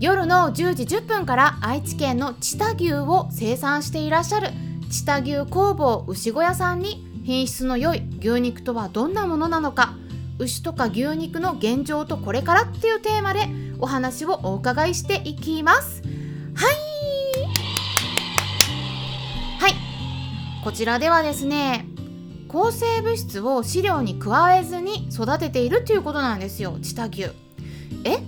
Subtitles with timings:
[0.00, 4.50] 夜の10時10分から愛知県の知多牛を生産していらっしゃる
[4.90, 9.96] 知多牛工房牛小屋さんに品質の良い牛肉とはどんなものなのか
[10.38, 13.48] 牛とか牛肉の現状とこれからっていうテーマで
[13.80, 16.00] お話をお伺いしていきます。
[16.54, 16.74] はい。
[19.60, 19.74] はい。
[20.62, 21.86] こちらではですね
[22.46, 27.22] 抗生物質を飼料に加えずに育てているっていうことなんですよ知多牛。
[28.04, 28.27] え？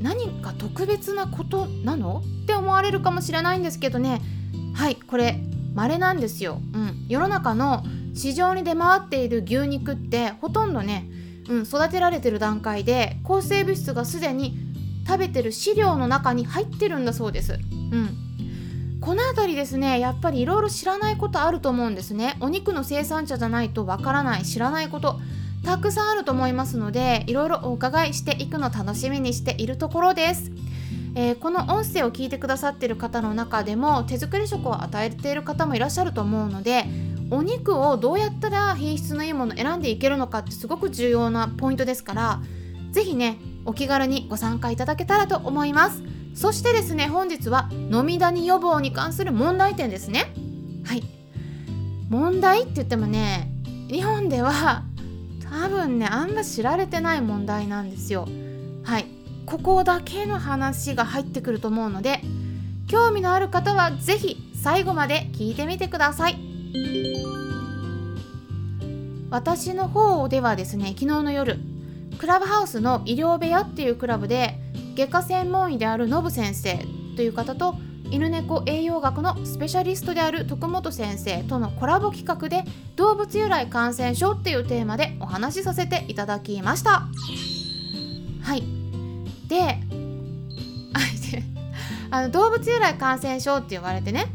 [0.00, 2.22] 何か特別なことなの？
[2.42, 4.20] って思われるかもしれないんですけどね。
[4.74, 5.38] はいこれ
[5.74, 7.84] 稀なんですよ、うん、世の中の
[8.14, 11.08] 市場に出回っている牛肉ってほとんどね、
[11.48, 14.58] うん、育てられてる段階で抗生物質がすでに
[15.06, 17.52] 食べてる飼料の中に入ってるんだそうです。
[17.52, 18.16] うん。
[19.00, 22.36] この辺りですねやっぱりいろいろ知らないことあると思うんですね。
[22.40, 25.20] お肉の生産者じゃないとわからない知らないこと。
[25.64, 30.50] たくさんあると思いますのでいろいろお伺いしていくの楽しみにしているところです。
[31.14, 36.84] えー、この音声を聞いてくださっている方の中でも手作り食を与えている方もいらっしゃると思うので
[37.30, 42.40] お肉をどうやったら品質のいいものを選んでいけるのかってすごく重要なポイントですから
[42.92, 46.02] 是非ねお気軽にご参加いただけたらと思います。
[46.34, 50.32] そしてですね本日は飲みダニ予防に関する問題点ですね。
[50.84, 51.02] はい。
[52.08, 53.50] 問題って言ってもね
[53.88, 54.84] 日本では
[55.50, 58.28] 多分ねあんま知られてない問題なんですよ。
[58.84, 59.06] はい。
[59.46, 62.20] ここだけの話が入ってくると思うので
[62.86, 66.36] 興味のある方は是非最後まで聞いてみてください。
[69.30, 71.58] 私の方ではですね昨日の夜
[72.18, 74.58] クラブハウスの医療部屋っていうクラブで
[74.96, 76.78] 外科専門医であるノブ先生
[77.16, 77.76] という方と
[78.10, 82.64] 犬猫栄養学のスペシャリストである徳本先生とのコラボ企画で
[82.96, 87.06] 動物由来感染症っていうテーマでお話しさせていただきました。
[88.42, 88.64] はい。
[89.48, 89.78] で
[92.10, 94.26] あの動物由来感染症って言われてね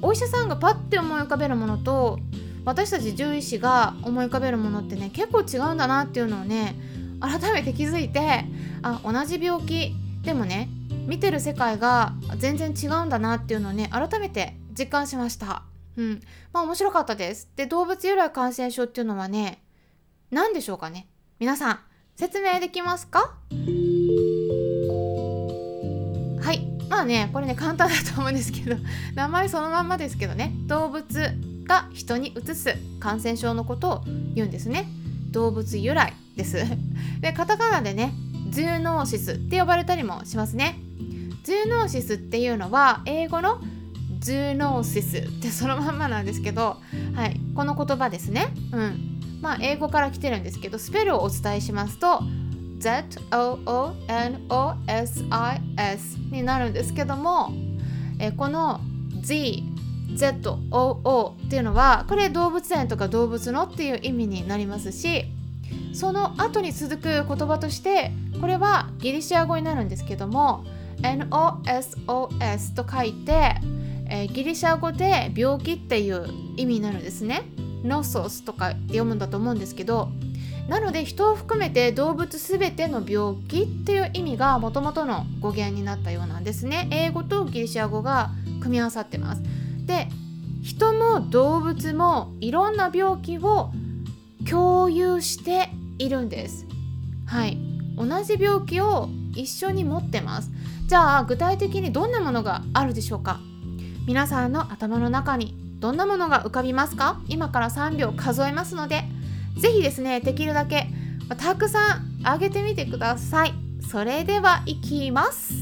[0.00, 2.18] お医者さんがパッて思い浮かべるものと
[2.64, 6.74] 私たち獣医師が思い浮かべるものってね結構違うんだなっていうのをね
[7.20, 8.44] 改めて気づいて
[8.82, 10.68] あ同じ病気でもね
[11.06, 15.62] 見てる世界が全然違うんだなっていうのをね改めて実感しました。
[15.96, 16.20] うん。
[16.52, 17.48] まあ面白かったです。
[17.56, 19.62] で動物由来感染症っていうのはね
[20.30, 21.06] 何でしょうかね。
[21.38, 21.78] 皆さん
[22.16, 23.34] 説明できますか？
[26.40, 26.66] はい。
[26.88, 28.76] まあねこれね簡単だと思うんですけど
[29.14, 30.52] 名前そのまんまですけどね。
[30.66, 31.04] 動物
[31.64, 34.88] が人にうつす感染症のことを言うんですね。
[35.30, 36.58] 動物由来です。
[37.20, 38.12] でカタカナでね
[38.50, 40.78] ズーノーシスって呼ばれたりもしますね
[41.44, 43.60] ズーノーシスっていうのは英語の
[44.18, 46.78] zoonosis ってそのまんまなんですけど、
[47.14, 48.48] はい、この言葉ですね。
[48.72, 49.20] うん。
[49.40, 52.22] まあ、英語から来てるんですけど、スペルをお伝えしますと、
[52.78, 53.38] Z-O-O-N-O-S-I-S
[56.32, 57.52] になるんですけども、
[58.18, 58.80] えこの
[59.20, 59.62] Z
[60.14, 65.24] ZOO っていうのはこれ動物園とか動物のっていう意味になりますし
[65.96, 70.62] その後に続く言葉としてこれはギリシア語になるんですけども
[71.00, 73.54] NOSOS と書いて、
[74.10, 76.26] えー、ギリシア語で病気っていう
[76.58, 77.44] 意味になるんですね。
[77.82, 80.10] ノソスとかって読むんだと思うんですけど
[80.68, 88.30] なので人を含めて動物全ての病気っていう意味がもともとの語源になったようなんですね英語とギリシア語が
[88.60, 89.42] 組み合わさってます
[89.86, 90.08] で
[90.62, 93.70] 人も動物もいろんな病気を
[94.50, 96.66] 共有しているんです。
[97.26, 97.58] はい。
[97.96, 100.50] 同じ病気を一緒に持ってます。
[100.86, 103.40] じゃあ具体的にどんなものがあるでしょうか？
[104.06, 107.20] 皆さんの頭の中にどんなものが浮かびますか？
[107.28, 109.04] 今から3秒数えますので
[109.58, 110.86] ぜひですねできるだけ
[111.38, 113.54] たくさんあげてみてください。
[113.90, 115.54] それではいきます。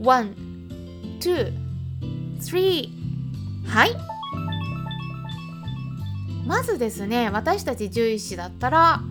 [0.00, 0.34] 1
[1.20, 1.52] 2
[2.40, 2.88] 3
[3.68, 3.96] はい。
[6.46, 9.02] まずですね私たち獣医師だったら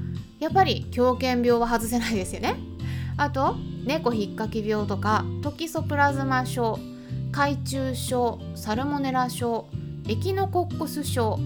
[0.42, 2.56] やっぱり狂犬病は外せないですよね。
[3.16, 3.56] あと
[3.86, 6.80] 猫ひっかき病とかトキソプラズマ症
[7.32, 9.68] 海中症サルモネラ症
[10.08, 11.40] エキノコックス症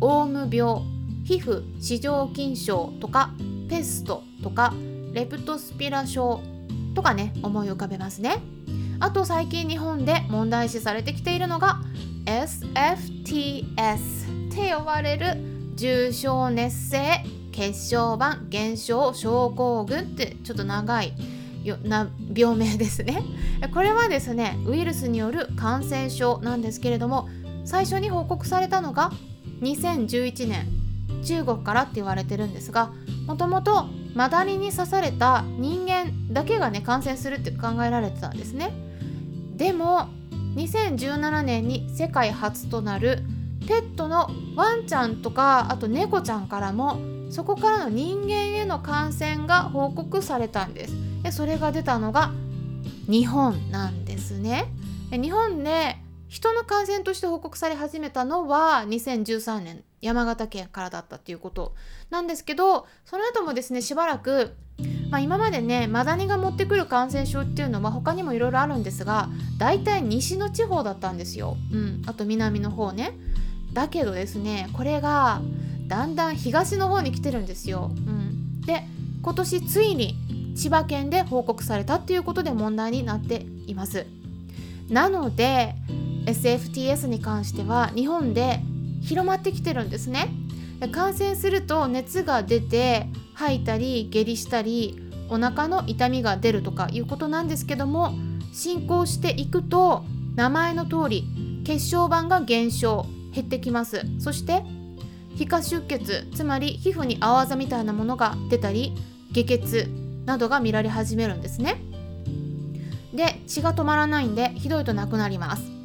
[0.00, 0.82] オウム病
[1.24, 3.34] 皮膚四条筋症とか
[3.68, 4.72] ペストとか
[5.12, 6.40] レプトスピラ症
[6.94, 8.38] とかね思い浮かべますね。
[8.98, 11.80] あと最近日本で問題視されてきているのが
[12.24, 13.66] SFTS
[14.50, 15.36] って呼ばれる
[15.74, 17.22] 重症熱性
[17.58, 21.12] 血小板減少症候群ってちょっと長い
[21.82, 23.24] な病名ですね。
[23.74, 27.28] これはですねウイルスによる感染症なんですけれども
[27.64, 29.10] 最初に報告されたのが
[29.60, 30.68] 2011年
[31.24, 32.92] 中国からって言われてるんですが
[33.26, 38.72] もともとマダニに刺された人間だけがね感染するって考えられてたんですね。
[39.56, 40.06] でも
[40.54, 43.24] 2017年に世界初となる
[43.66, 50.94] ペットのワンちゃんとかあと猫ちゃんからもそこからの人間への感染が報告されたんです。
[51.22, 52.32] でそれが出たのが
[53.08, 54.66] 日本なんですね。
[55.10, 55.96] 日本で
[56.28, 61.74] 人の感染として報告され始めたのは2013年山形県からだったっていうこと
[62.10, 64.54] なんですけどその後もですねしばらく、
[65.10, 73.18] まあ、今までねマダニが持ってくる感染症っていうのは他にもいろいろあるんですが大体西の地方だったんですよ、うん、あと南の方ね。
[73.72, 75.40] だけどですねこれが
[75.88, 78.84] だんだん東の方に来てるんですよ、うん、で
[79.22, 80.14] 今年ついに
[80.56, 84.06] 千葉県で報告されたっていうことで問題になっています。
[84.88, 85.74] なので
[86.26, 88.60] SFTS に関しては日本で
[89.02, 90.28] 広まってきてるんですね。
[90.92, 94.98] 感染すると熱が出て吐いたり下痢したり
[95.28, 98.12] お腹の痛みが出るとかいうことなんですけども
[98.52, 100.04] 進行していくと
[100.34, 101.24] 名前の通り
[101.64, 104.02] 血小板が減少減ってきます。
[104.18, 104.64] そして
[105.38, 108.92] 皮下出血つまり皮膚に青あざみたいなものが出たり
[109.32, 109.88] 下血
[110.26, 111.80] などが見られ始めるんですね
[113.14, 115.78] で血が止まらないんでひどいとなくなります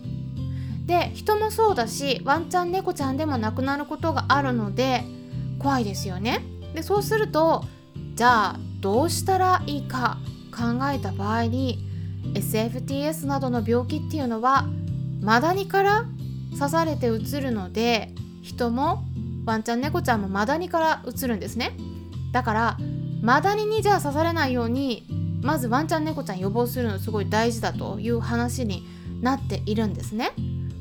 [0.85, 5.03] で人もそうだしワンちゃん猫ちゃんでも亡くなることがあるので
[5.59, 6.43] 怖いですよね。
[6.75, 7.63] でそうすると
[8.15, 10.17] じゃあどうしたらいいか
[10.51, 11.79] 考えた場合に
[12.33, 14.65] SFTS などの病気っていうのは
[15.21, 16.05] マダニから
[16.51, 19.05] 刺されてうつるので人も
[19.45, 21.75] ワンちゃん猫ちゃんもマダニからうつるんですね。
[22.31, 22.77] だから
[23.21, 25.05] マダニにじゃあ刺されないように
[25.41, 28.85] まずワンちゃん猫ちゃん予防するのすごい大事だという話に
[29.21, 30.31] なっているんですね。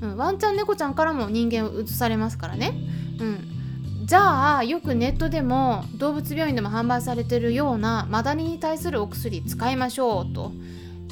[0.00, 2.74] うん、ワンちゃん猫ちゃんからも人間を移されますからね、
[3.20, 10.52] うん、じゃあよくネットでも動物病院でも販売されてるようなマダニに対するお薬使いましょうと。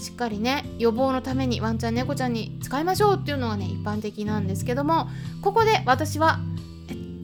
[0.01, 5.09] しっかりね予防のためにワンちゃん猫ちゃんに使いましょうっていうのがね一般的なんですけども
[5.43, 6.41] ここで私は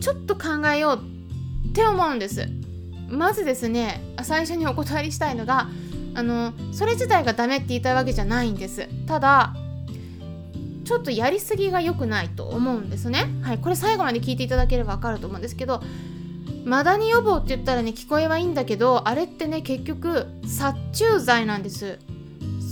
[0.06, 2.46] ちょっと考えようって思うんです
[3.08, 5.66] まずですね最初にお断りしたいのが
[6.14, 9.56] あのそれ自体がダメって言いたいわけじゃないんですただ
[10.84, 13.24] ちょっとやりすぎが良くないと思うんですね。
[13.42, 15.82] はい、これ最後まで聞いていただければ分かると思うんですけど
[16.64, 21.98] マダニ予防って言ったらね聞こえはいいんだけどあれってね結局殺虫剤なんです。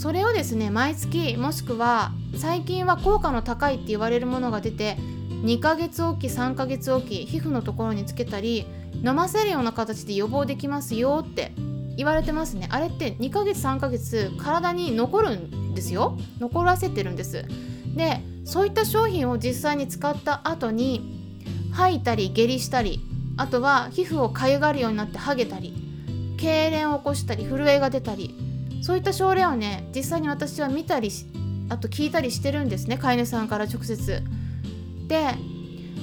[0.01, 4.95] それをですね毎月もしくは最近は効果の高いって言われるものが出て
[5.43, 8.65] 2ヶ月おき3ヶ月おき皮膚のところにつけたり
[9.03, 11.51] 飲ませるような形で予防できますよって
[11.97, 12.67] 言われてますね。
[12.71, 16.17] あれって2ヶ月3ヶ月体に残るんですよ。
[16.39, 17.45] 残らせてるんです。
[17.95, 21.41] でそういった商品を実際に使った後に
[21.71, 23.01] 吐いたり下痢したり
[23.37, 25.73] あとは皮膚をかゆがるようになって剥げたり
[26.37, 28.35] 痙攣を起こしたり震えが出たり
[28.81, 31.09] そういった症例をね実際に私は見たり
[31.69, 32.97] あと聞いたりしてるんですね。
[32.97, 34.21] 飼い主さんから直接。
[35.07, 35.35] で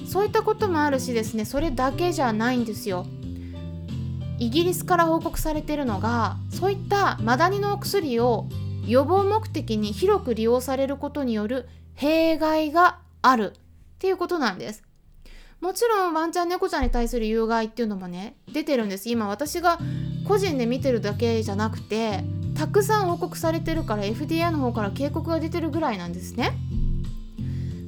[0.07, 3.07] そういったこともあるしですねそれだけじゃないんですよ。
[4.39, 8.49] イギリスから報告されてるのがそういったマダニのお薬を
[8.87, 13.59] 予防目的に広く利用されることによる弊害があるっ
[13.99, 14.83] ていうことなんです。
[15.61, 19.09] もちろんワンちゃん猫ちゃんに対する有害っていうのもね出てるんです。
[19.09, 19.79] 今私が
[20.27, 22.25] 個人で見てるだけじゃなくて
[22.57, 26.53] たくさん報告されてるから FDA の方から警告が出てるぐらいなんですね。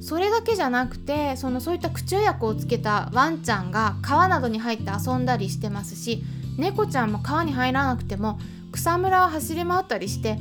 [0.05, 6.21] それだけじゃなくてそのそういった口薬をつけたワンちゃんが川などに入って遊んだりしてますし
[6.59, 8.37] 猫ちゃんも川に入らなくても
[8.71, 10.37] 草むらを走り回ったりして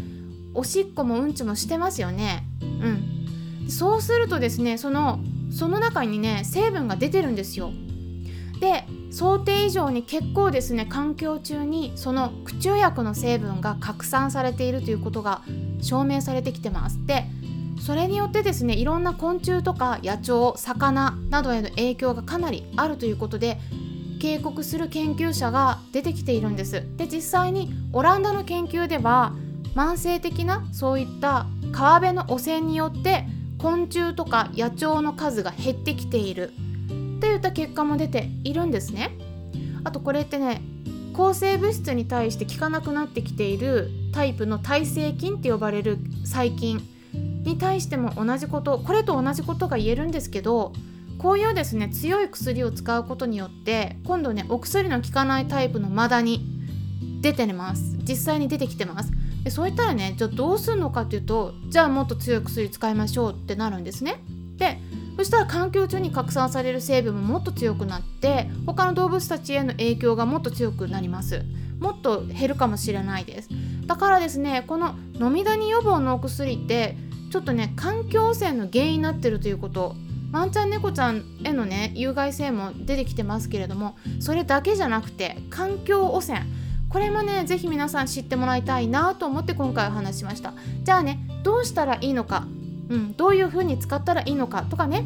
[0.52, 2.44] おしっこもうんちもしてますよね。
[2.60, 3.70] うん。
[3.70, 5.18] そうするとですねその
[5.50, 7.70] その中にね成分が出てるんですよ。
[8.60, 15.40] で想定以上に結構ですね環境中にその駆虫薬の成分が拡散されているということが
[15.80, 17.06] 証明されてきてます。
[17.06, 17.24] で
[17.80, 23.58] それによってですねいろんな昆虫とか野鳥魚などへの影響がかなりあるということで
[24.20, 26.82] 警告する研究者が出てきているんです。
[26.96, 29.34] で実際にオランダの研究では
[29.74, 33.26] 慢性的なそういった川辺の汚染によって
[33.58, 36.52] 昆虫とか野鳥の数が減ってきている。
[37.20, 39.10] といった結果も出ているんですね。
[39.82, 40.62] あとこれってね
[41.12, 46.80] 抗生物質に対して効かなくなってきているタイプの耐性菌って呼ばれる細菌。
[47.44, 50.72] に対しても同じことこれと同じことが言えるんですけど
[51.18, 56.44] こういうですね強い薬を使うことによって今度ねお薬の効かないタイプのマダニ
[57.20, 57.96] 出てます。
[58.02, 59.10] 実際に出てきてます。
[59.44, 64.22] でそういったらねじゃあどうするのかっていうとじゃあもっと強い薬使いましょうってなるんですね。
[64.56, 64.78] で
[65.16, 71.42] そしたら環境中に拡散される成分ももっと強くなって他の動物たちへの影響がもっと強くなります。
[71.78, 73.48] もっと減るかもしれないです。
[73.86, 76.96] だからですねこの飲みダニ予防のお薬って
[77.30, 79.94] ちょっとね環境汚染の原因になってるということ
[80.32, 86.42] ワンちゃん猫ちゃんへのね有害性も出てきてますけれどもそれだけじゃなくて環境汚染。
[86.88, 90.54] これもね是非皆さん知ってもらいたいなと思って今回お話しました。
[90.84, 92.46] じゃあねどうしたらいいのか
[92.88, 95.04] うん、どういうふうに使ったらいいのかとかね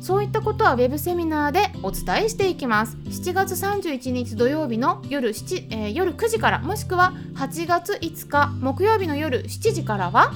[0.00, 2.96] そういったことは web セミナーでお伝えしていきます。
[3.04, 10.32] 7月31日土曜日の夜 ,7、えー、夜9時からもしくは8月5日木曜日の夜7時からは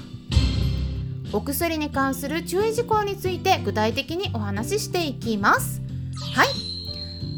[1.36, 5.82] お薬に関する注意事項について具体的にお話ししていきます。
[6.34, 6.48] はい。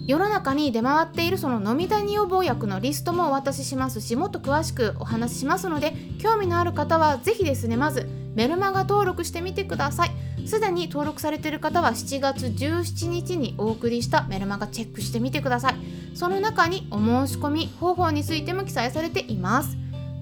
[0.07, 10.11] 世の中に出回っているその飲みダニ予防薬のリストもお渡ししますしもっと詳しくお話ししますので興味のある方は是非ですねまずメルマガ登録してみてください。
[10.47, 15.75] すでに登録されている方は7月17日にお送りしたメルマガチェックしてみてください。
[16.15, 19.77] その中にお申し込み方法についても記載されています。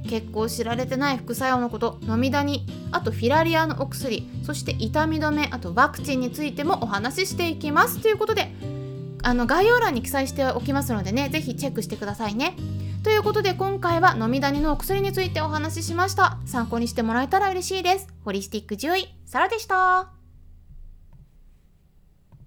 [0.07, 8.01] 結構知られてない副作用のこと飲みダニあとフィラリアのお薬そして痛み止めあとワクチンについてもお話ししていきます。
[8.01, 8.53] ということで
[9.23, 12.57] あの概要欄に記載しておきますのでね是非チェックしてくださいね。
[13.03, 16.39] ということで今回は飲みダニのお薬についてお話ししました。
[16.45, 18.09] 参考にしてもらえたら嬉しいです。
[18.25, 20.16] ホリスティック獣医サラでした。